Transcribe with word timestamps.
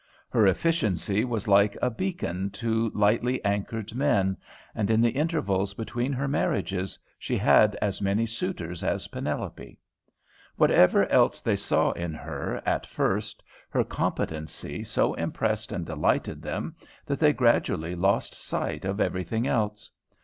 Her 0.31 0.47
efficiency 0.47 1.23
was 1.23 1.47
like 1.47 1.77
a 1.79 1.91
beacon 1.91 2.49
to 2.53 2.89
lightly 2.95 3.39
anchored 3.45 3.93
men, 3.93 4.35
and 4.73 4.89
in 4.89 4.99
the 4.99 5.11
intervals 5.11 5.75
between 5.75 6.11
her 6.11 6.27
marriages 6.27 6.97
she 7.19 7.37
had 7.37 7.77
as 7.83 8.01
many 8.01 8.25
suitors 8.25 8.83
as 8.83 9.09
Penelope. 9.09 9.77
Whatever 10.55 11.05
else 11.09 11.39
they 11.39 11.55
saw 11.55 11.91
in 11.91 12.15
her 12.15 12.63
at 12.65 12.87
first, 12.87 13.43
her 13.69 13.83
competency 13.83 14.83
so 14.83 15.13
impressed 15.13 15.71
and 15.71 15.85
delighted 15.85 16.41
them 16.41 16.75
that 17.05 17.19
they 17.19 17.31
gradually 17.31 17.93
lost 17.93 18.33
sight 18.33 18.85
of 18.85 18.99
everything 18.99 19.45
else. 19.45 19.91